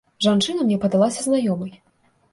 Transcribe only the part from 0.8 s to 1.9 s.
падалася знаёмай.